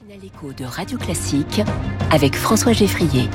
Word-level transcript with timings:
matinale 0.00 0.24
écho 0.24 0.52
de 0.52 0.64
Radio 0.64 0.98
Classique 0.98 1.62
avec 2.10 2.36
François 2.36 2.72
Geffrier. 2.72 3.28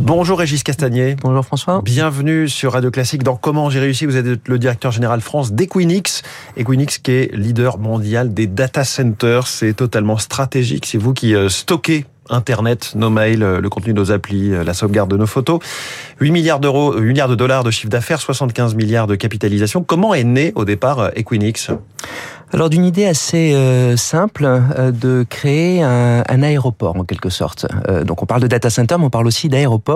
Bonjour 0.00 0.38
Régis 0.38 0.62
Castagnier. 0.62 1.14
Bonjour 1.20 1.44
François. 1.44 1.82
Bienvenue 1.84 2.48
sur 2.48 2.72
Radio 2.72 2.90
Classique 2.90 3.22
dans 3.22 3.36
Comment 3.36 3.68
j'ai 3.68 3.80
réussi. 3.80 4.06
Vous 4.06 4.16
êtes 4.16 4.48
le 4.48 4.58
directeur 4.58 4.92
général 4.92 5.20
France 5.20 5.52
d'Equinix. 5.52 6.22
Equinix 6.56 6.96
qui 6.96 7.10
est 7.12 7.36
leader 7.36 7.76
mondial 7.76 8.32
des 8.32 8.46
data 8.46 8.82
centers. 8.84 9.46
C'est 9.46 9.74
totalement 9.74 10.16
stratégique. 10.16 10.86
C'est 10.86 10.96
vous 10.96 11.12
qui 11.12 11.34
euh, 11.34 11.50
stockez 11.50 12.06
Internet, 12.30 12.92
nos 12.94 13.10
mails, 13.10 13.40
le 13.40 13.68
contenu 13.68 13.92
de 13.92 13.98
nos 13.98 14.12
applis, 14.12 14.50
la 14.50 14.72
sauvegarde 14.72 15.10
de 15.10 15.16
nos 15.16 15.26
photos. 15.26 15.58
8 16.20 16.30
milliards 16.30 16.60
d'euros, 16.60 16.96
8 16.96 17.04
milliards 17.08 17.28
de 17.28 17.34
dollars 17.34 17.64
de 17.64 17.72
chiffre 17.72 17.88
d'affaires, 17.88 18.20
75 18.20 18.76
milliards 18.76 19.08
de 19.08 19.16
capitalisation. 19.16 19.82
Comment 19.82 20.14
est 20.14 20.22
né 20.22 20.52
au 20.54 20.64
départ 20.64 21.10
Equinix? 21.16 21.72
Alors 22.52 22.68
d'une 22.68 22.84
idée 22.84 23.06
assez 23.06 23.54
euh, 23.54 23.96
simple 23.96 24.44
euh, 24.44 24.90
de 24.90 25.24
créer 25.28 25.82
un, 25.84 26.24
un, 26.28 26.42
aéroport 26.42 26.96
en 26.96 27.04
quelque 27.04 27.30
sorte. 27.30 27.66
Euh, 27.88 28.02
donc 28.02 28.24
on 28.24 28.26
parle 28.26 28.42
de 28.42 28.48
data 28.48 28.70
center, 28.70 28.96
mais 28.98 29.04
on 29.04 29.10
parle 29.10 29.28
aussi 29.28 29.48
d'aéroport, 29.48 29.89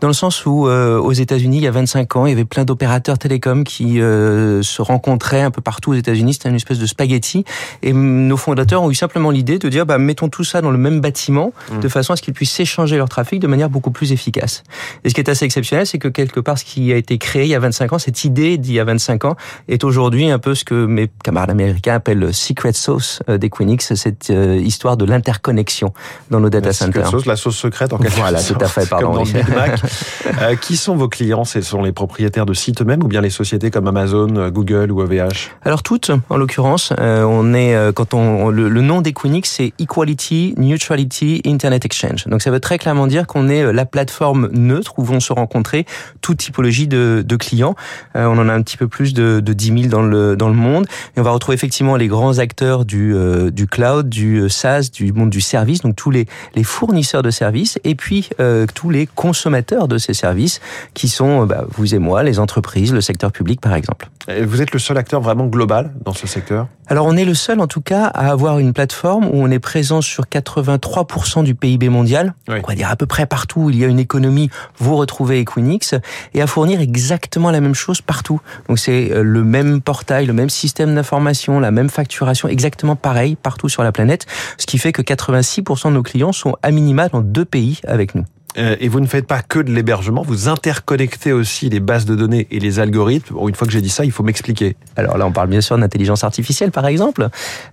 dans 0.00 0.08
le 0.08 0.14
sens 0.14 0.46
où 0.46 0.66
aux 0.68 1.12
États-Unis, 1.12 1.58
il 1.58 1.64
y 1.64 1.66
a 1.66 1.70
25 1.70 2.16
ans, 2.16 2.26
il 2.26 2.30
y 2.30 2.32
avait 2.32 2.44
plein 2.44 2.64
d'opérateurs 2.64 3.18
télécoms 3.18 3.64
qui 3.64 3.94
se 3.96 4.82
rencontraient 4.82 5.42
un 5.42 5.50
peu 5.50 5.60
partout 5.60 5.92
aux 5.92 5.94
États-Unis. 5.94 6.34
C'était 6.34 6.48
une 6.48 6.56
espèce 6.56 6.78
de 6.78 6.86
spaghetti, 6.86 7.44
et 7.82 7.92
nos 7.92 8.36
fondateurs 8.36 8.82
ont 8.82 8.90
eu 8.90 8.94
simplement 8.94 9.30
l'idée 9.30 9.58
de 9.58 9.68
dire, 9.68 9.86
bah, 9.86 9.98
mettons 9.98 10.28
tout 10.28 10.44
ça 10.44 10.60
dans 10.60 10.70
le 10.70 10.78
même 10.78 11.00
bâtiment, 11.00 11.52
mmh. 11.70 11.80
de 11.80 11.88
façon 11.88 12.12
à 12.12 12.16
ce 12.16 12.22
qu'ils 12.22 12.34
puissent 12.34 12.52
s'échanger 12.52 12.96
leur 12.96 13.08
trafic 13.08 13.40
de 13.40 13.46
manière 13.46 13.70
beaucoup 13.70 13.90
plus 13.90 14.12
efficace. 14.12 14.62
Et 15.04 15.10
ce 15.10 15.14
qui 15.14 15.20
est 15.20 15.28
assez 15.28 15.44
exceptionnel, 15.44 15.86
c'est 15.86 15.98
que 15.98 16.08
quelque 16.08 16.40
part, 16.40 16.58
ce 16.58 16.64
qui 16.64 16.92
a 16.92 16.96
été 16.96 17.18
créé 17.18 17.44
il 17.44 17.50
y 17.50 17.54
a 17.54 17.58
25 17.58 17.92
ans, 17.92 17.98
cette 17.98 18.24
idée 18.24 18.58
d'il 18.58 18.74
y 18.74 18.80
a 18.80 18.84
25 18.84 19.24
ans, 19.24 19.36
est 19.68 19.84
aujourd'hui 19.84 20.30
un 20.30 20.38
peu 20.38 20.54
ce 20.54 20.64
que 20.64 20.86
mes 20.86 21.10
camarades 21.22 21.50
américains 21.50 21.94
appelle 21.94 22.32
Secret 22.32 22.72
Sauce 22.72 23.20
euh, 23.28 23.38
d'Equinix, 23.38 23.94
cette 23.94 24.30
euh, 24.30 24.56
histoire 24.56 24.96
de 24.96 25.04
l'interconnexion 25.04 25.92
dans 26.30 26.40
nos 26.40 26.50
data 26.50 26.72
centers. 26.72 27.08
Sauce, 27.08 27.26
la 27.26 27.36
sauce 27.36 27.56
secrète 27.56 27.92
en 27.92 27.98
quelque 27.98 28.16
Voilà, 28.16 28.42
tout 28.42 28.56
à 28.60 28.66
fait, 28.66 28.88
pardon. 28.88 29.23
Big 29.32 29.48
Mac. 29.48 29.80
euh, 30.42 30.56
qui 30.56 30.76
sont 30.76 30.96
vos 30.96 31.08
clients? 31.08 31.44
Ce 31.44 31.60
sont 31.60 31.82
les 31.82 31.92
propriétaires 31.92 32.46
de 32.46 32.54
sites 32.54 32.82
eux-mêmes 32.82 33.02
ou 33.02 33.08
bien 33.08 33.20
les 33.20 33.30
sociétés 33.30 33.70
comme 33.70 33.86
Amazon, 33.88 34.34
euh, 34.36 34.50
Google 34.50 34.90
ou 34.90 35.00
OVH 35.00 35.50
Alors 35.64 35.82
toutes, 35.82 36.10
en 36.28 36.36
l'occurrence. 36.36 36.92
Euh, 36.98 37.24
on 37.24 37.54
est 37.54 37.74
quand 37.94 38.14
on 38.14 38.50
le, 38.50 38.68
le 38.68 38.80
nom 38.80 39.00
d'Equinix, 39.00 39.50
c'est 39.50 39.72
Equality, 39.78 40.54
Neutrality, 40.56 41.42
Internet 41.46 41.84
Exchange. 41.84 42.26
Donc 42.26 42.42
ça 42.42 42.50
veut 42.50 42.60
très 42.60 42.78
clairement 42.78 43.06
dire 43.06 43.26
qu'on 43.26 43.48
est 43.48 43.72
la 43.72 43.86
plateforme 43.86 44.48
neutre 44.52 44.98
où 44.98 45.04
vont 45.04 45.20
se 45.20 45.32
rencontrer 45.32 45.86
toute 46.20 46.38
typologie 46.38 46.88
de, 46.88 47.24
de 47.26 47.36
clients. 47.36 47.74
on 48.14 48.38
en 48.38 48.48
a 48.48 48.52
un 48.52 48.62
petit 48.62 48.76
peu 48.76 48.88
plus 48.88 49.14
de, 49.14 49.40
de 49.40 49.52
10 49.52 49.66
000 49.66 49.82
dans 49.88 50.02
le 50.02 50.36
dans 50.36 50.48
le 50.48 50.54
monde 50.54 50.86
et 51.16 51.20
on 51.20 51.22
va 51.22 51.30
retrouver 51.30 51.54
effectivement 51.54 51.96
les 51.96 52.08
grands 52.08 52.38
acteurs 52.38 52.84
du, 52.84 53.14
du 53.52 53.66
cloud, 53.66 54.08
du 54.08 54.48
SaaS, 54.48 54.90
du 54.92 55.12
monde 55.12 55.30
du 55.30 55.40
service, 55.40 55.80
donc 55.80 55.96
tous 55.96 56.10
les, 56.10 56.26
les 56.54 56.64
fournisseurs 56.64 57.22
de 57.22 57.30
services, 57.30 57.78
et 57.84 57.94
puis 57.94 58.30
tous 58.74 58.90
les 58.90 59.06
consommateurs 59.14 59.88
de 59.88 59.98
ces 59.98 60.14
services, 60.14 60.60
qui 60.94 61.08
sont 61.08 61.46
bah, 61.46 61.64
vous 61.70 61.94
et 61.94 61.98
moi, 61.98 62.22
les 62.22 62.38
entreprises, 62.38 62.92
le 62.92 63.00
secteur 63.00 63.32
public 63.32 63.60
par 63.60 63.74
exemple. 63.74 64.08
Et 64.28 64.44
vous 64.44 64.62
êtes 64.62 64.72
le 64.72 64.78
seul 64.78 64.96
acteur 64.96 65.20
vraiment 65.20 65.46
global 65.46 65.92
dans 66.04 66.14
ce 66.14 66.26
secteur? 66.26 66.66
Alors 66.86 67.06
on 67.06 67.16
est 67.16 67.24
le 67.24 67.34
seul 67.34 67.60
en 67.60 67.66
tout 67.66 67.80
cas 67.80 68.04
à 68.06 68.30
avoir 68.30 68.58
une 68.58 68.72
plateforme 68.74 69.24
où 69.26 69.32
on 69.34 69.50
est 69.50 69.58
présent 69.58 70.02
sur 70.02 70.24
83% 70.24 71.42
du 71.42 71.54
PIB 71.54 71.88
mondial, 71.88 72.34
oui. 72.48 72.56
on 72.62 72.66
va 72.66 72.74
dire 72.74 72.90
à 72.90 72.96
peu 72.96 73.06
près 73.06 73.26
partout 73.26 73.62
où 73.62 73.70
il 73.70 73.78
y 73.78 73.84
a 73.84 73.88
une 73.88 73.98
économie, 73.98 74.50
vous 74.78 74.96
retrouvez 74.96 75.40
Equinix, 75.40 75.94
et 76.34 76.42
à 76.42 76.46
fournir 76.46 76.80
exactement 76.80 77.50
la 77.50 77.60
même 77.60 77.74
chose 77.74 78.02
partout. 78.02 78.40
Donc 78.68 78.78
c'est 78.78 79.10
le 79.14 79.44
même 79.44 79.80
portail, 79.80 80.26
le 80.26 80.32
même 80.32 80.50
système 80.50 80.94
d'information, 80.94 81.58
la 81.58 81.70
même 81.70 81.88
facturation, 81.88 82.48
exactement 82.48 82.96
pareil 82.96 83.36
partout 83.36 83.68
sur 83.68 83.82
la 83.82 83.92
planète, 83.92 84.26
ce 84.58 84.66
qui 84.66 84.78
fait 84.78 84.92
que 84.92 85.02
86% 85.02 85.88
de 85.88 85.94
nos 85.94 86.02
clients 86.02 86.32
sont 86.32 86.56
à 86.62 86.70
minima 86.70 87.08
dans 87.08 87.20
deux 87.20 87.44
pays 87.44 87.80
avec 87.86 88.14
nous. 88.14 88.24
Euh, 88.56 88.76
et 88.80 88.88
vous 88.88 89.00
ne 89.00 89.06
faites 89.06 89.26
pas 89.26 89.42
que 89.42 89.58
de 89.58 89.72
l'hébergement, 89.72 90.22
vous 90.22 90.48
interconnectez 90.48 91.32
aussi 91.32 91.68
les 91.68 91.80
bases 91.80 92.04
de 92.04 92.14
données 92.14 92.46
et 92.50 92.60
les 92.60 92.78
algorithmes. 92.78 93.34
Bon, 93.34 93.48
une 93.48 93.54
fois 93.54 93.66
que 93.66 93.72
j'ai 93.72 93.80
dit 93.80 93.88
ça, 93.88 94.04
il 94.04 94.12
faut 94.12 94.22
m'expliquer. 94.22 94.76
Alors 94.96 95.18
là, 95.18 95.26
on 95.26 95.32
parle 95.32 95.48
bien 95.48 95.60
sûr 95.60 95.76
d'intelligence 95.76 96.24
artificielle, 96.24 96.70
par 96.70 96.86
exemple. 96.86 97.28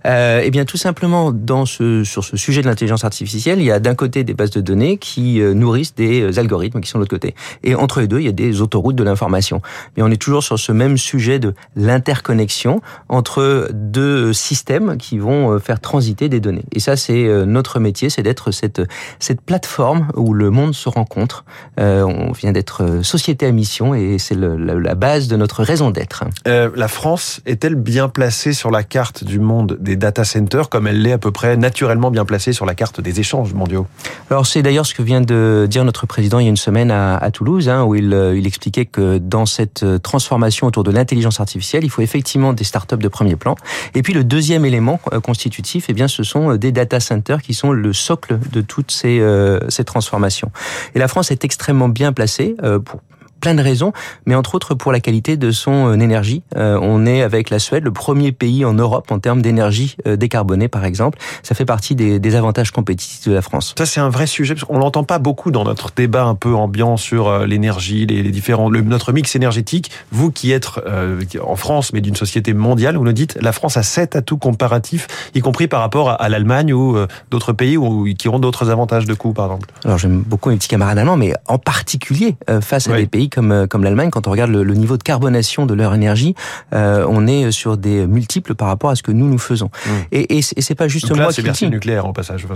Euh, 0.06 0.42
eh 0.44 0.50
bien, 0.50 0.64
tout 0.64 0.76
simplement, 0.76 1.32
sur 1.64 2.24
ce 2.24 2.36
sujet 2.36 2.62
de 2.62 2.66
l'intelligence 2.66 3.04
artificielle, 3.04 3.60
il 3.60 3.66
y 3.66 3.70
a 3.70 3.78
d'un 3.78 3.94
côté 3.94 4.24
des 4.24 4.34
bases 4.34 4.50
de 4.50 4.60
données 4.60 4.96
qui 4.96 5.40
euh, 5.40 5.54
nourrissent 5.54 5.94
des 5.94 6.38
algorithmes 6.38 6.80
qui 6.80 6.88
sont 6.88 6.98
de 6.98 7.02
l'autre 7.02 7.10
côté. 7.10 7.34
Et 7.62 7.74
entre 7.74 8.00
les 8.00 8.08
deux, 8.08 8.18
il 8.18 8.24
y 8.24 8.28
a 8.28 8.32
des 8.32 8.60
autoroutes 8.60 8.96
de 8.96 9.04
l'information. 9.04 9.62
Mais 9.96 10.02
on 10.02 10.08
est 10.08 10.20
toujours 10.20 10.42
sur 10.42 10.58
ce 10.58 10.72
même 10.72 10.98
sujet 10.98 11.38
de 11.38 11.54
l'interconnexion 11.76 12.80
entre 13.08 13.68
deux 13.72 14.32
systèmes 14.32 14.96
qui 14.96 15.18
vont 15.18 15.52
euh, 15.52 15.58
faire 15.58 15.80
transiter 15.80 16.28
des 16.28 16.40
données. 16.40 16.64
Et 16.72 16.80
ça, 16.80 16.96
c'est 16.96 17.12
notre 17.46 17.78
métier, 17.78 18.10
c'est 18.10 18.22
d'être 18.22 18.50
cette 18.50 19.40
plateforme 19.42 20.08
où 20.16 20.34
le 20.34 20.50
monde 20.50 20.71
se 20.72 20.88
rencontrent. 20.88 21.44
Euh, 21.78 22.02
on 22.02 22.32
vient 22.32 22.52
d'être 22.52 22.82
euh, 22.82 23.02
société 23.02 23.46
à 23.46 23.52
mission 23.52 23.94
et 23.94 24.18
c'est 24.18 24.36
la, 24.36 24.94
base 24.94 25.28
de 25.28 25.36
notre 25.36 25.62
raison 25.62 25.90
d'être. 25.90 26.24
Euh, 26.46 26.70
la 26.76 26.88
France 26.88 27.40
est-elle 27.46 27.74
bien 27.74 28.08
placée 28.08 28.52
sur 28.52 28.70
la 28.70 28.82
carte 28.82 29.24
du 29.24 29.38
monde 29.38 29.78
des 29.80 29.96
data 29.96 30.24
centers 30.24 30.68
comme 30.68 30.86
elle 30.86 31.02
l'est 31.02 31.12
à 31.12 31.18
peu 31.18 31.30
près 31.30 31.56
naturellement 31.56 32.10
bien 32.10 32.24
placée 32.24 32.52
sur 32.52 32.66
la 32.66 32.74
carte 32.74 33.00
des 33.00 33.20
échanges 33.20 33.54
mondiaux? 33.54 33.86
Alors 34.30 34.46
c'est 34.46 34.62
d'ailleurs 34.62 34.86
ce 34.86 34.94
que 34.94 35.02
vient 35.02 35.20
de 35.20 35.66
dire 35.68 35.84
notre 35.84 36.06
président 36.06 36.38
il 36.38 36.44
y 36.44 36.46
a 36.46 36.50
une 36.50 36.56
semaine 36.56 36.90
à, 36.90 37.16
à 37.16 37.30
Toulouse, 37.30 37.68
hein, 37.68 37.84
où 37.84 37.94
il, 37.94 38.12
il 38.36 38.46
expliquait 38.46 38.86
que 38.86 39.18
dans 39.18 39.46
cette 39.46 39.84
transformation 40.02 40.66
autour 40.66 40.84
de 40.84 40.90
l'intelligence 40.90 41.40
artificielle, 41.40 41.84
il 41.84 41.90
faut 41.90 42.02
effectivement 42.02 42.52
des 42.52 42.64
startups 42.64 42.96
de 42.96 43.08
premier 43.08 43.36
plan. 43.36 43.54
Et 43.94 44.02
puis 44.02 44.12
le 44.12 44.24
deuxième 44.24 44.64
élément 44.64 45.00
constitutif, 45.22 45.86
eh 45.88 45.92
bien, 45.92 46.08
ce 46.08 46.22
sont 46.22 46.56
des 46.56 46.72
data 46.72 47.00
centers 47.00 47.42
qui 47.42 47.54
sont 47.54 47.72
le 47.72 47.92
socle 47.92 48.38
de 48.52 48.60
toutes 48.60 48.90
ces, 48.90 49.20
euh, 49.20 49.58
ces 49.68 49.84
transformations. 49.84 50.50
Et 50.94 50.98
la 50.98 51.08
France 51.08 51.30
est 51.30 51.44
extrêmement 51.44 51.88
bien 51.88 52.12
placée 52.12 52.56
euh, 52.62 52.78
pour 52.78 53.00
plein 53.42 53.54
de 53.54 53.60
raisons, 53.60 53.92
mais 54.24 54.34
entre 54.34 54.54
autres 54.54 54.74
pour 54.74 54.92
la 54.92 55.00
qualité 55.00 55.36
de 55.36 55.50
son 55.50 55.88
euh, 55.88 55.98
énergie. 55.98 56.42
Euh, 56.56 56.78
on 56.80 57.04
est 57.04 57.22
avec 57.22 57.50
la 57.50 57.58
Suède 57.58 57.82
le 57.84 57.90
premier 57.90 58.30
pays 58.30 58.64
en 58.64 58.72
Europe 58.72 59.10
en 59.10 59.18
termes 59.18 59.42
d'énergie 59.42 59.96
euh, 60.06 60.16
décarbonée, 60.16 60.68
par 60.68 60.84
exemple. 60.84 61.18
Ça 61.42 61.56
fait 61.56 61.64
partie 61.64 61.96
des, 61.96 62.20
des, 62.20 62.34
avantages 62.36 62.70
compétitifs 62.70 63.28
de 63.28 63.34
la 63.34 63.42
France. 63.42 63.74
Ça, 63.76 63.84
c'est 63.84 64.00
un 64.00 64.08
vrai 64.08 64.26
sujet. 64.26 64.54
Parce 64.54 64.64
on 64.68 64.78
l'entend 64.78 65.02
pas 65.02 65.18
beaucoup 65.18 65.50
dans 65.50 65.64
notre 65.64 65.90
débat 65.94 66.24
un 66.24 66.36
peu 66.36 66.54
ambiant 66.54 66.96
sur 66.96 67.40
l'énergie, 67.40 68.06
les, 68.06 68.22
les, 68.22 68.30
différents, 68.30 68.70
le, 68.70 68.80
notre 68.80 69.12
mix 69.12 69.34
énergétique. 69.34 69.90
Vous 70.12 70.30
qui 70.30 70.52
êtes 70.52 70.68
euh, 70.86 71.20
en 71.44 71.56
France, 71.56 71.92
mais 71.92 72.00
d'une 72.00 72.16
société 72.16 72.54
mondiale, 72.54 72.96
vous 72.96 73.04
nous 73.04 73.12
dites 73.12 73.36
la 73.40 73.50
France 73.50 73.76
a 73.76 73.82
sept 73.82 74.14
atouts 74.14 74.38
comparatifs, 74.38 75.08
y 75.34 75.40
compris 75.40 75.66
par 75.66 75.80
rapport 75.80 76.10
à, 76.10 76.14
à 76.14 76.28
l'Allemagne 76.28 76.72
ou 76.72 76.96
d'autres 77.30 77.52
pays 77.52 77.76
où, 77.76 78.04
qui 78.16 78.28
ont 78.28 78.38
d'autres 78.38 78.70
avantages 78.70 79.04
de 79.04 79.14
coût, 79.14 79.32
par 79.32 79.46
exemple. 79.46 79.68
Alors 79.84 79.98
j'aime 79.98 80.22
beaucoup 80.22 80.50
mes 80.50 80.56
petits 80.56 80.68
camarades 80.68 80.98
allemands, 80.98 81.16
mais 81.16 81.34
en 81.48 81.58
particulier 81.58 82.36
face 82.60 82.86
à 82.88 82.92
oui. 82.92 82.98
des 82.98 83.06
pays 83.06 83.28
comme, 83.32 83.52
euh, 83.52 83.66
comme 83.66 83.84
l'Allemagne, 83.84 84.10
quand 84.10 84.26
on 84.26 84.30
regarde 84.30 84.50
le, 84.50 84.62
le, 84.62 84.74
niveau 84.74 84.96
de 84.96 85.02
carbonation 85.02 85.66
de 85.66 85.74
leur 85.74 85.94
énergie, 85.94 86.34
euh, 86.72 87.06
on 87.08 87.26
est 87.26 87.50
sur 87.50 87.76
des 87.76 88.06
multiples 88.06 88.54
par 88.54 88.68
rapport 88.68 88.90
à 88.90 88.96
ce 88.96 89.02
que 89.02 89.12
nous 89.12 89.26
nous 89.26 89.38
faisons. 89.38 89.70
Mmh. 89.86 89.90
Et, 90.12 90.38
et, 90.38 90.38
et 90.38 90.60
c'est 90.60 90.74
pas 90.74 90.88
juste 90.88 91.08
Donc 91.08 91.16
là, 91.16 91.24
moi 91.24 91.32
c'est 91.32 91.42
qui 91.42 91.64
le 91.64 91.70
nucléaire 91.70 92.06
au 92.06 92.12
passage. 92.12 92.46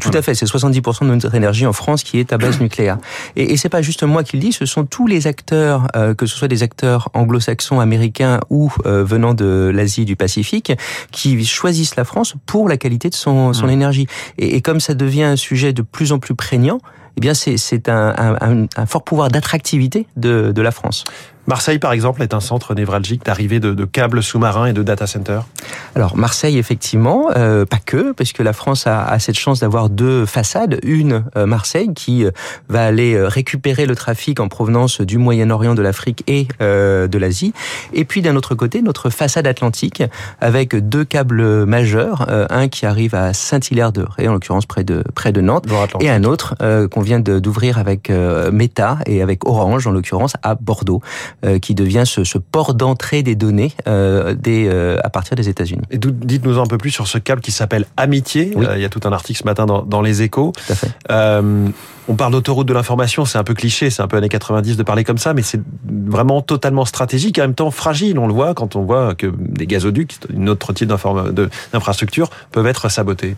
Tout 0.00 0.10
à 0.12 0.22
fait, 0.22 0.34
c'est 0.34 0.46
70% 0.46 1.06
de 1.06 1.14
notre 1.14 1.34
énergie 1.34 1.66
en 1.66 1.72
France 1.72 2.02
qui 2.02 2.18
est 2.18 2.32
à 2.32 2.38
base 2.38 2.60
nucléaire. 2.60 2.98
Et, 3.36 3.52
et 3.52 3.56
c'est 3.56 3.68
pas 3.68 3.82
juste 3.82 4.02
moi 4.02 4.22
qui 4.22 4.36
le 4.36 4.42
dis, 4.42 4.52
ce 4.52 4.66
sont 4.66 4.84
tous 4.84 5.06
les 5.06 5.26
acteurs, 5.26 5.88
euh, 5.96 6.14
que 6.14 6.26
ce 6.26 6.36
soit 6.36 6.48
des 6.48 6.62
acteurs 6.62 7.08
anglo-saxons, 7.14 7.80
américains 7.80 8.40
ou 8.50 8.72
euh, 8.86 9.04
venant 9.04 9.34
de 9.34 9.70
l'Asie 9.74 10.04
du 10.04 10.16
Pacifique, 10.16 10.72
qui 11.10 11.44
choisissent 11.44 11.96
la 11.96 12.04
France 12.04 12.34
pour 12.46 12.68
la 12.68 12.76
qualité 12.76 13.08
de 13.08 13.14
son, 13.14 13.52
son 13.52 13.66
mmh. 13.66 13.70
énergie. 13.70 14.06
Et, 14.38 14.56
et 14.56 14.60
comme 14.60 14.80
ça 14.80 14.94
devient 14.94 15.24
un 15.24 15.36
sujet 15.36 15.72
de 15.72 15.82
plus 15.82 16.12
en 16.12 16.18
plus 16.18 16.34
prégnant, 16.34 16.80
eh 17.16 17.20
bien 17.20 17.34
c'est 17.34 17.88
un, 17.88 18.66
fort 18.86 19.02
pouvoir 19.02 19.28
d'attractivité 19.28 20.06
de 20.16 20.60
la 20.60 20.70
France. 20.70 21.04
Marseille, 21.48 21.78
par 21.78 21.92
exemple, 21.92 22.22
est 22.22 22.34
un 22.34 22.40
centre 22.40 22.74
névralgique 22.74 23.24
d'arrivée 23.24 23.58
de, 23.58 23.72
de, 23.72 23.84
câbles 23.86 24.22
sous-marins 24.22 24.66
et 24.66 24.74
de 24.74 24.82
data 24.82 25.06
centers 25.06 25.46
Alors, 25.94 26.14
Marseille, 26.14 26.58
effectivement, 26.58 27.30
euh, 27.34 27.64
pas 27.64 27.78
que, 27.78 28.12
parce 28.12 28.34
que 28.34 28.42
la 28.42 28.52
France 28.52 28.86
a, 28.86 29.02
a 29.06 29.18
cette 29.18 29.38
chance 29.38 29.60
d'avoir 29.60 29.88
deux 29.88 30.26
façades. 30.26 30.78
Une, 30.82 31.24
euh, 31.36 31.46
Marseille, 31.46 31.88
qui 31.94 32.26
euh, 32.26 32.32
va 32.68 32.84
aller 32.84 33.18
récupérer 33.18 33.86
le 33.86 33.96
trafic 33.96 34.40
en 34.40 34.48
provenance 34.48 35.00
du 35.00 35.16
Moyen-Orient, 35.16 35.74
de 35.74 35.80
l'Afrique 35.80 36.22
et 36.26 36.46
euh, 36.60 37.08
de 37.08 37.16
l'Asie. 37.16 37.54
Et 37.94 38.04
puis, 38.04 38.20
d'un 38.20 38.36
autre 38.36 38.54
côté, 38.54 38.82
notre 38.82 39.08
façade 39.08 39.46
atlantique, 39.46 40.02
avec 40.42 40.76
deux 40.76 41.06
câbles 41.06 41.64
majeurs. 41.64 42.26
Euh, 42.28 42.46
un 42.50 42.68
qui 42.68 42.84
arrive 42.84 43.14
à 43.14 43.32
Saint-Hilaire-de-Ré, 43.32 44.28
en 44.28 44.34
l'occurrence 44.34 44.66
près 44.66 44.84
de, 44.84 45.02
près 45.14 45.32
de 45.32 45.40
Nantes, 45.40 45.64
et 46.00 46.10
un 46.10 46.24
autre 46.24 46.56
euh, 46.60 46.88
qu'on 46.88 47.00
vient 47.00 47.20
d'ouvrir 47.20 47.78
avec 47.78 48.10
Meta 48.10 48.98
et 49.06 49.22
avec 49.22 49.48
Orange, 49.48 49.86
en 49.86 49.92
l'occurrence, 49.92 50.34
à 50.42 50.54
Bordeaux 50.54 51.00
euh, 51.37 51.37
qui 51.60 51.74
devient 51.74 52.04
ce, 52.04 52.24
ce 52.24 52.38
port 52.38 52.74
d'entrée 52.74 53.22
des 53.22 53.34
données 53.34 53.72
euh, 53.86 54.34
des, 54.34 54.68
euh, 54.68 54.98
à 55.04 55.10
partir 55.10 55.36
des 55.36 55.48
États-Unis. 55.48 55.82
Et 55.90 55.98
dites-nous 55.98 56.58
un 56.58 56.66
peu 56.66 56.78
plus 56.78 56.90
sur 56.90 57.06
ce 57.06 57.18
câble 57.18 57.40
qui 57.40 57.52
s'appelle 57.52 57.86
Amitié. 57.96 58.52
Oui. 58.56 58.66
il 58.74 58.80
y 58.80 58.84
a 58.84 58.88
tout 58.88 59.00
un 59.04 59.12
article 59.12 59.40
ce 59.40 59.44
matin 59.44 59.66
dans, 59.66 59.82
dans 59.82 60.02
les 60.02 60.22
Échos. 60.22 60.52
Tout 60.56 60.72
à 60.72 60.74
fait. 60.74 60.90
On 62.10 62.14
parle 62.14 62.32
d'autoroute 62.32 62.66
de 62.66 62.72
l'information, 62.72 63.26
c'est 63.26 63.36
un 63.36 63.44
peu 63.44 63.52
cliché, 63.52 63.90
c'est 63.90 64.00
un 64.00 64.08
peu 64.08 64.16
années 64.16 64.30
90 64.30 64.78
de 64.78 64.82
parler 64.82 65.04
comme 65.04 65.18
ça, 65.18 65.34
mais 65.34 65.42
c'est 65.42 65.60
vraiment 65.84 66.40
totalement 66.40 66.86
stratégique 66.86 67.36
et 67.36 67.42
en 67.42 67.44
même 67.44 67.54
temps 67.54 67.70
fragile. 67.70 68.18
On 68.18 68.26
le 68.26 68.32
voit 68.32 68.54
quand 68.54 68.76
on 68.76 68.84
voit 68.84 69.14
que 69.14 69.26
des 69.26 69.66
gazoducs, 69.66 70.14
une 70.32 70.48
autre 70.48 70.72
type 70.72 70.88
d'infrastructure, 70.88 72.30
peuvent 72.50 72.66
être 72.66 72.88
sabotés. 72.88 73.36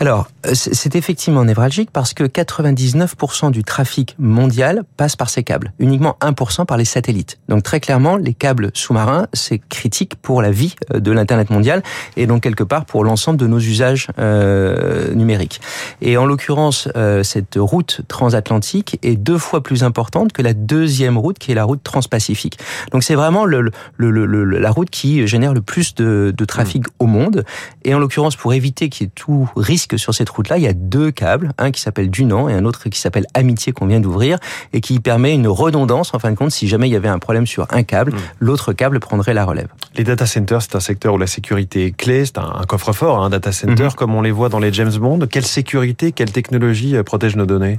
Alors, 0.00 0.28
c'est 0.54 0.96
effectivement 0.96 1.44
névralgique 1.44 1.90
parce 1.90 2.14
que 2.14 2.24
99% 2.24 3.50
du 3.50 3.62
trafic 3.62 4.16
mondial 4.18 4.84
passe 4.96 5.14
par 5.14 5.28
ces 5.28 5.42
câbles, 5.42 5.74
uniquement 5.78 6.16
1% 6.22 6.64
par 6.64 6.78
les 6.78 6.86
satellites. 6.86 7.38
Donc 7.48 7.62
très 7.62 7.80
clairement, 7.80 8.16
les 8.16 8.32
câbles 8.32 8.70
sous-marins, 8.72 9.26
c'est 9.34 9.58
critique 9.58 10.14
pour 10.16 10.40
la 10.40 10.50
vie 10.50 10.76
euh, 10.94 11.00
de 11.00 11.12
l'Internet 11.12 11.50
mondial 11.50 11.82
et 12.16 12.26
donc 12.26 12.42
quelque 12.42 12.64
part 12.64 12.86
pour 12.86 13.04
l'ensemble 13.04 13.38
de 13.38 13.46
nos 13.46 13.58
usages 13.58 14.08
euh, 14.18 15.12
numériques. 15.14 15.60
Et 16.00 16.16
en 16.16 16.24
l'occurrence, 16.24 16.88
euh, 16.96 17.22
cette 17.22 17.56
route 17.58 17.97
transatlantique 18.06 18.98
est 19.02 19.16
deux 19.16 19.38
fois 19.38 19.62
plus 19.62 19.82
importante 19.82 20.32
que 20.32 20.42
la 20.42 20.54
deuxième 20.54 21.18
route 21.18 21.38
qui 21.38 21.52
est 21.52 21.54
la 21.54 21.64
route 21.64 21.82
transpacifique. 21.82 22.58
Donc 22.92 23.02
c'est 23.02 23.14
vraiment 23.14 23.44
le, 23.44 23.70
le, 23.96 24.10
le, 24.10 24.44
la 24.44 24.70
route 24.70 24.90
qui 24.90 25.26
génère 25.26 25.54
le 25.54 25.60
plus 25.60 25.94
de, 25.94 26.32
de 26.36 26.44
trafic 26.44 26.86
mmh. 26.86 26.90
au 26.98 27.06
monde. 27.06 27.44
Et 27.84 27.94
en 27.94 27.98
l'occurrence, 27.98 28.36
pour 28.36 28.54
éviter 28.54 28.88
qu'il 28.88 29.06
y 29.06 29.08
ait 29.08 29.12
tout 29.14 29.48
risque 29.56 29.98
sur 29.98 30.14
cette 30.14 30.28
route-là, 30.28 30.58
il 30.58 30.64
y 30.64 30.68
a 30.68 30.72
deux 30.72 31.10
câbles, 31.10 31.52
un 31.58 31.70
qui 31.70 31.80
s'appelle 31.80 32.10
Dunan 32.10 32.48
et 32.48 32.54
un 32.54 32.64
autre 32.64 32.88
qui 32.88 33.00
s'appelle 33.00 33.26
Amitié 33.34 33.72
qu'on 33.72 33.86
vient 33.86 34.00
d'ouvrir 34.00 34.38
et 34.72 34.80
qui 34.80 35.00
permet 35.00 35.34
une 35.34 35.48
redondance 35.48 36.14
en 36.14 36.18
fin 36.18 36.30
de 36.30 36.36
compte 36.36 36.50
si 36.50 36.68
jamais 36.68 36.88
il 36.88 36.92
y 36.92 36.96
avait 36.96 37.08
un 37.08 37.18
problème 37.18 37.46
sur 37.46 37.66
un 37.70 37.82
câble, 37.82 38.12
mmh. 38.12 38.18
l'autre 38.40 38.72
câble 38.72 39.00
prendrait 39.00 39.34
la 39.34 39.44
relève. 39.44 39.68
Les 39.96 40.04
data 40.04 40.26
centers, 40.26 40.62
c'est 40.62 40.76
un 40.76 40.80
secteur 40.80 41.14
où 41.14 41.18
la 41.18 41.26
sécurité 41.26 41.86
est 41.86 41.96
clé, 41.96 42.24
c'est 42.24 42.38
un, 42.38 42.62
coffre-fort, 42.66 43.22
un 43.22 43.26
hein, 43.26 43.30
data 43.30 43.52
center, 43.52 43.86
mmh. 43.86 43.94
comme 43.96 44.14
on 44.14 44.22
les 44.22 44.30
voit 44.30 44.48
dans 44.48 44.58
les 44.58 44.72
James 44.72 44.96
Bond. 44.98 45.20
Quelle 45.30 45.46
sécurité, 45.46 46.12
quelle 46.12 46.32
technologie 46.32 46.96
euh, 46.96 47.02
protège 47.02 47.36
nos 47.36 47.46
données? 47.46 47.78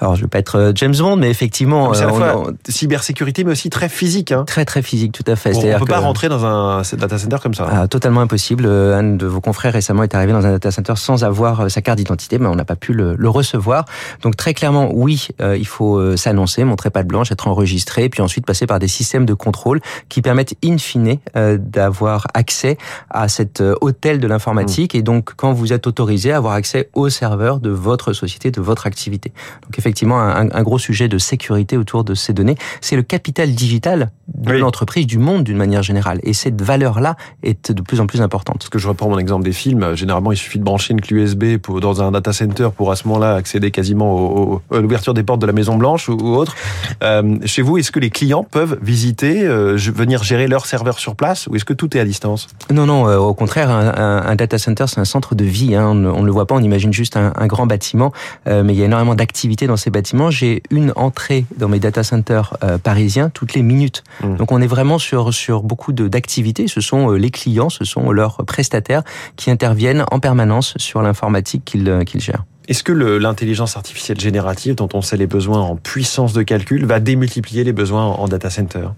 alors 0.00 0.16
je 0.16 0.22
vais 0.22 0.28
pas 0.28 0.38
être 0.38 0.56
euh, 0.56 0.72
James 0.74 0.94
Bond, 0.96 1.16
mais 1.16 1.30
effectivement, 1.30 1.92
c'est 1.94 2.04
à 2.04 2.06
la 2.06 2.12
euh, 2.12 2.16
fois 2.16 2.52
cybersécurité, 2.68 3.44
mais 3.44 3.52
aussi 3.52 3.70
très 3.70 3.88
physique. 3.88 4.32
Hein. 4.32 4.44
Très 4.46 4.64
très 4.64 4.82
physique, 4.82 5.12
tout 5.12 5.24
à 5.26 5.36
fait. 5.36 5.54
On, 5.56 5.62
ne 5.62 5.78
peut 5.78 5.86
pas 5.86 5.98
rentrer 5.98 6.28
dans 6.28 6.44
un 6.44 6.82
data 6.96 7.18
center 7.18 7.36
comme 7.42 7.54
ça. 7.54 7.68
Ah, 7.70 7.88
totalement 7.88 8.20
impossible. 8.20 8.64
Euh, 8.66 8.98
un 8.98 9.16
de 9.16 9.26
vos 9.26 9.40
confrères 9.40 9.72
récemment 9.72 10.02
est 10.02 10.14
arrivé 10.14 10.32
dans 10.32 10.46
un 10.46 10.52
data 10.52 10.70
center 10.70 10.94
sans 10.96 11.24
avoir 11.24 11.70
sa 11.70 11.82
carte 11.82 11.98
d'identité, 11.98 12.38
mais 12.38 12.46
on 12.46 12.54
n'a 12.54 12.64
pas 12.64 12.76
pu 12.76 12.92
le, 12.92 13.16
le, 13.16 13.28
recevoir. 13.28 13.84
Donc 14.22 14.36
très 14.36 14.54
clairement, 14.54 14.90
oui, 14.92 15.28
il 15.40 15.66
faut 15.66 16.16
s'annoncer, 16.16 16.64
montrer 16.64 16.90
pas 16.90 17.02
de 17.02 17.08
blanche, 17.08 17.30
être 17.30 17.46
enregistré, 17.48 18.08
puis 18.08 18.22
ensuite 18.22 18.46
passer 18.46 18.66
par 18.66 18.78
des 18.78 18.88
systèmes 18.88 19.26
de 19.26 19.34
contrôle 19.34 19.80
qui 20.08 20.22
permettent 20.22 20.54
in 20.64 20.78
fine 20.78 21.18
d'avoir 21.34 22.26
accès 22.34 22.78
à 23.10 23.28
cet 23.28 23.62
hôtel 23.80 24.18
de 24.18 24.26
l'informatique 24.26 24.94
mmh. 24.94 24.98
et 24.98 25.02
donc 25.02 25.34
quand 25.36 25.52
vous 25.52 25.72
êtes 25.72 25.86
autorisé, 25.86 26.32
avoir 26.32 26.54
accès 26.54 26.88
au 26.94 27.08
serveur 27.08 27.60
de 27.60 27.70
votre 27.70 28.12
société, 28.12 28.50
de 28.50 28.60
votre 28.60 28.86
activité. 28.86 29.32
Donc 29.62 29.76
effectivement 29.88 30.20
un, 30.20 30.50
un, 30.50 30.62
gros 30.62 30.78
sujet 30.78 31.08
de 31.08 31.18
sécurité 31.18 31.76
autour 31.76 32.04
de 32.04 32.14
ces 32.14 32.34
données. 32.34 32.56
C'est 32.80 32.96
le 32.96 33.02
capital 33.02 33.52
digital 33.52 34.10
de 34.34 34.52
l'entreprise, 34.52 35.06
du 35.06 35.18
monde 35.18 35.44
d'une 35.44 35.56
manière 35.56 35.82
générale. 35.82 36.20
Et 36.22 36.34
cette 36.34 36.60
valeur-là 36.60 37.16
est 37.42 37.72
de 37.72 37.80
plus 37.80 38.00
en 38.00 38.06
plus 38.06 38.20
importante. 38.20 38.58
Parce 38.58 38.68
que 38.68 38.78
je 38.78 38.86
reprends 38.86 39.08
mon 39.08 39.18
exemple 39.18 39.44
des 39.44 39.52
films. 39.52 39.94
Généralement, 39.94 40.32
il 40.32 40.36
suffit 40.36 40.58
de 40.58 40.64
brancher 40.64 40.92
une 40.92 41.00
clé 41.00 41.16
USB 41.16 41.56
pour, 41.56 41.80
dans 41.80 42.02
un 42.02 42.12
data 42.12 42.32
center 42.34 42.68
pour 42.76 42.92
à 42.92 42.96
ce 42.96 43.08
moment-là 43.08 43.34
accéder 43.34 43.70
quasiment 43.70 44.14
au, 44.14 44.62
à 44.70 44.80
l'ouverture 44.80 45.14
des 45.14 45.22
portes 45.22 45.40
de 45.40 45.46
la 45.46 45.52
Maison 45.52 45.76
Blanche 45.76 46.10
ou, 46.10 46.18
autre. 46.34 46.54
Euh, 47.02 47.36
chez 47.46 47.62
vous, 47.62 47.78
est-ce 47.78 47.90
que 47.90 48.00
les 48.00 48.10
clients 48.10 48.44
peuvent 48.44 48.78
visiter, 48.82 49.46
euh, 49.46 49.76
venir 49.76 50.22
gérer 50.22 50.46
leur 50.46 50.66
serveur 50.66 50.98
sur 50.98 51.16
place 51.16 51.46
ou 51.46 51.56
est-ce 51.56 51.64
que 51.64 51.72
tout 51.72 51.96
est 51.96 52.00
à 52.00 52.04
distance? 52.04 52.48
Non, 52.70 52.84
non. 52.84 53.08
Euh, 53.08 53.16
au 53.16 53.34
contraire, 53.34 53.70
un, 53.70 54.22
un, 54.26 54.36
data 54.36 54.58
center, 54.58 54.84
c'est 54.88 55.00
un 55.00 55.06
centre 55.06 55.34
de 55.34 55.44
vie. 55.44 55.74
Hein. 55.74 55.86
On, 55.86 55.94
ne 55.94 56.26
le 56.26 56.32
voit 56.32 56.46
pas, 56.46 56.54
on 56.54 56.62
imagine 56.62 56.92
juste 56.92 57.16
un, 57.16 57.32
un 57.34 57.46
grand 57.46 57.66
bâtiment, 57.66 58.12
euh, 58.46 58.62
mais 58.62 58.74
il 58.74 58.78
y 58.78 58.82
a 58.82 58.84
énormément 58.84 59.14
d'activités 59.14 59.66
dans 59.66 59.76
ces 59.78 59.90
bâtiments. 59.90 60.30
J'ai 60.30 60.62
une 60.70 60.92
entrée 60.96 61.46
dans 61.56 61.68
mes 61.68 61.78
data 61.78 62.02
centers 62.02 62.56
euh, 62.62 62.78
parisiens 62.78 63.30
toutes 63.30 63.54
les 63.54 63.62
minutes. 63.62 64.04
Mmh. 64.22 64.36
Donc 64.36 64.52
on 64.52 64.60
est 64.60 64.66
vraiment 64.66 64.98
sur 64.98 65.32
sur 65.32 65.62
beaucoup 65.62 65.92
d'activités. 65.92 66.68
Ce 66.68 66.80
sont 66.80 67.10
euh, 67.10 67.16
les 67.16 67.30
clients, 67.30 67.70
ce 67.70 67.84
sont 67.84 68.10
leurs 68.10 68.44
prestataires 68.44 69.02
qui 69.36 69.50
interviennent 69.50 70.04
en 70.10 70.20
permanence 70.20 70.74
sur 70.76 71.02
l'informatique 71.02 71.64
qu'ils 71.64 71.88
euh, 71.88 72.04
qu'ils 72.04 72.20
gèrent. 72.20 72.44
Est-ce 72.68 72.82
que 72.82 72.92
l'intelligence 72.92 73.78
artificielle 73.78 74.20
générative, 74.20 74.74
dont 74.74 74.90
on 74.92 75.00
sait 75.00 75.16
les 75.16 75.26
besoins 75.26 75.62
en 75.62 75.76
puissance 75.76 76.34
de 76.34 76.42
calcul, 76.42 76.84
va 76.84 77.00
démultiplier 77.00 77.64
les 77.64 77.72
besoins 77.72 78.04
en 78.04 78.28
data 78.28 78.50
center? 78.50 78.88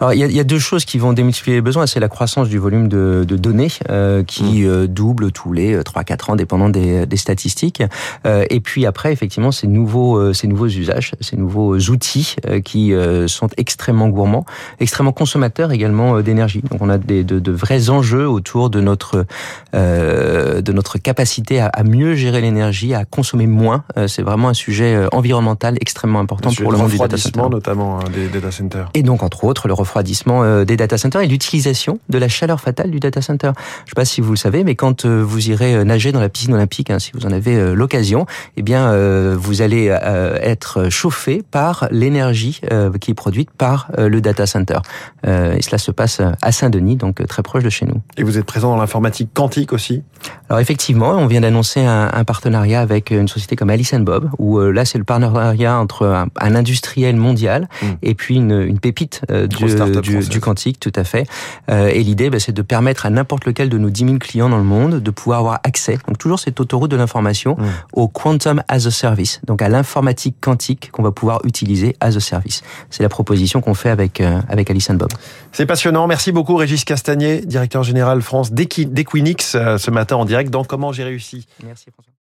Alors, 0.00 0.14
il 0.14 0.18
y, 0.18 0.24
a, 0.24 0.26
il 0.26 0.34
y 0.34 0.40
a, 0.40 0.44
deux 0.44 0.58
choses 0.58 0.86
qui 0.86 0.96
vont 0.96 1.12
démultiplier 1.12 1.58
les 1.58 1.60
besoins. 1.60 1.86
C'est 1.86 2.00
la 2.00 2.08
croissance 2.08 2.48
du 2.48 2.56
volume 2.56 2.88
de, 2.88 3.24
de 3.28 3.36
données 3.36 3.68
euh, 3.90 4.24
qui 4.24 4.62
mmh. 4.62 4.66
euh, 4.66 4.86
double 4.86 5.30
tous 5.30 5.52
les 5.52 5.78
3-4 5.78 6.12
euh, 6.30 6.32
ans, 6.32 6.36
dépendant 6.36 6.70
des, 6.70 7.04
des 7.04 7.16
statistiques. 7.18 7.82
Euh, 8.26 8.46
et 8.48 8.60
puis 8.60 8.86
après, 8.86 9.12
effectivement, 9.12 9.52
ces 9.52 9.66
nouveaux, 9.66 10.16
euh, 10.16 10.32
ces 10.32 10.46
nouveaux 10.46 10.68
usages, 10.68 11.12
ces 11.20 11.36
nouveaux 11.36 11.76
outils 11.76 12.36
qui 12.64 12.92
sont 13.26 13.48
extrêmement 13.56 14.08
gourmands, 14.08 14.46
extrêmement 14.80 15.12
consommateurs 15.12 15.72
également 15.72 16.20
d'énergie. 16.20 16.62
Donc, 16.70 16.80
on 16.80 16.88
a 16.88 16.96
des, 16.96 17.22
de, 17.22 17.38
de, 17.38 17.52
vrais 17.52 17.90
enjeux 17.90 18.28
autour 18.28 18.70
de 18.70 18.80
notre, 18.80 19.26
de 19.72 20.72
notre 20.72 20.98
capacité 20.98 21.60
à, 21.60 21.66
à 21.66 21.82
mieux 21.84 22.14
gérer 22.14 22.40
l'énergie, 22.40 22.94
à 22.94 23.04
consommer 23.04 23.46
moins. 23.46 23.84
C'est 24.06 24.22
vraiment 24.22 24.48
un 24.48 24.54
sujet 24.54 25.06
environnemental 25.12 25.76
extrêmement 25.80 26.20
important 26.20 26.50
pour 26.52 26.72
le 26.72 26.78
monde 26.78 26.90
du 26.90 26.98
data 26.98 27.16
center. 27.16 27.48
notamment 27.50 28.00
hein, 28.00 28.04
des 28.12 28.28
data 28.28 28.50
centers. 28.50 28.88
Et 28.94 29.02
donc, 29.02 29.22
entre 29.22 29.44
autres, 29.44 29.68
le 29.68 29.74
refroidissement 29.90 30.44
euh, 30.44 30.64
des 30.64 30.76
data 30.76 30.96
centers 30.96 31.20
et 31.20 31.26
l'utilisation 31.26 31.98
de 32.08 32.18
la 32.18 32.28
chaleur 32.28 32.60
fatale 32.60 32.90
du 32.90 33.00
data 33.00 33.20
center. 33.20 33.50
Je 33.56 33.60
ne 33.60 33.88
sais 33.88 33.94
pas 33.96 34.04
si 34.04 34.20
vous 34.20 34.30
le 34.30 34.36
savez, 34.36 34.62
mais 34.62 34.76
quand 34.76 35.04
euh, 35.04 35.20
vous 35.20 35.50
irez 35.50 35.74
euh, 35.74 35.84
nager 35.84 36.12
dans 36.12 36.20
la 36.20 36.28
piscine 36.28 36.54
olympique, 36.54 36.90
hein, 36.90 37.00
si 37.00 37.10
vous 37.12 37.26
en 37.26 37.32
avez 37.32 37.74
l'occasion, 37.74 38.26
eh 38.56 38.62
bien, 38.62 38.94
vous 39.36 39.62
allez 39.62 39.86
être 39.86 40.88
chauffé 40.90 41.42
par 41.50 41.88
l'énergie 41.90 42.60
qui 43.00 43.10
est 43.10 43.14
produite 43.14 43.50
par 43.50 43.90
le 43.96 44.20
data 44.20 44.46
center. 44.46 44.78
Et 45.24 45.62
cela 45.62 45.78
se 45.78 45.90
passe 45.90 46.20
à 46.42 46.52
Saint-Denis, 46.52 46.96
donc 46.96 47.26
très 47.26 47.42
proche 47.42 47.64
de 47.64 47.70
chez 47.70 47.86
nous. 47.86 48.00
Et 48.16 48.22
vous 48.22 48.38
êtes 48.38 48.44
présent 48.44 48.70
dans 48.70 48.76
l'informatique 48.76 49.30
quantique 49.34 49.72
aussi? 49.72 50.02
Alors 50.48 50.60
effectivement, 50.60 51.10
on 51.10 51.26
vient 51.26 51.40
d'annoncer 51.40 51.80
un, 51.80 52.10
un, 52.12 52.24
partenariat 52.24 52.80
avec 52.80 53.10
une 53.10 53.28
société 53.28 53.56
comme 53.56 53.70
Alice 53.70 53.94
Bob, 53.94 54.30
où 54.38 54.60
là 54.60 54.84
c'est 54.84 54.98
le 54.98 55.04
partenariat 55.04 55.78
entre 55.78 56.06
un, 56.06 56.28
un 56.38 56.54
industriel 56.54 57.16
mondial 57.16 57.68
mmh. 57.82 57.86
et 58.02 58.14
puis 58.14 58.36
une, 58.36 58.60
une 58.60 58.78
pépite 58.78 59.22
du, 59.30 59.79
du, 59.88 60.18
du, 60.18 60.40
quantique, 60.40 60.80
tout 60.80 60.92
à 60.96 61.04
fait. 61.04 61.26
Euh, 61.70 61.88
et 61.88 62.02
l'idée, 62.02 62.30
bah, 62.30 62.38
c'est 62.40 62.52
de 62.52 62.62
permettre 62.62 63.06
à 63.06 63.10
n'importe 63.10 63.44
lequel 63.46 63.68
de 63.68 63.78
nos 63.78 63.90
10 63.90 64.04
000 64.04 64.18
clients 64.18 64.48
dans 64.48 64.58
le 64.58 64.64
monde 64.64 65.00
de 65.00 65.10
pouvoir 65.10 65.40
avoir 65.40 65.60
accès, 65.64 65.98
donc 66.06 66.18
toujours 66.18 66.38
cette 66.38 66.60
autoroute 66.60 66.90
de 66.90 66.96
l'information, 66.96 67.56
mmh. 67.56 67.64
au 67.94 68.08
quantum 68.08 68.62
as 68.68 68.86
a 68.86 68.90
service, 68.90 69.40
donc 69.46 69.62
à 69.62 69.68
l'informatique 69.68 70.36
quantique 70.40 70.90
qu'on 70.90 71.02
va 71.02 71.12
pouvoir 71.12 71.40
utiliser 71.44 71.96
as 72.00 72.16
a 72.16 72.20
service. 72.20 72.62
C'est 72.90 73.02
la 73.02 73.08
proposition 73.08 73.60
qu'on 73.60 73.74
fait 73.74 73.90
avec, 73.90 74.20
euh, 74.20 74.40
avec 74.48 74.70
Alice 74.70 74.90
Bob. 74.90 75.10
C'est 75.52 75.66
passionnant. 75.66 76.06
Merci 76.06 76.32
beaucoup 76.32 76.56
Régis 76.56 76.84
Castagnier, 76.84 77.40
directeur 77.40 77.82
général 77.82 78.22
France 78.22 78.52
d'Equinix, 78.52 79.54
euh, 79.54 79.78
ce 79.78 79.90
matin 79.90 80.16
en 80.16 80.24
direct 80.24 80.50
dans 80.50 80.64
Comment 80.64 80.92
j'ai 80.92 81.04
réussi. 81.04 81.46
Merci 81.64 81.86
François. 81.90 82.09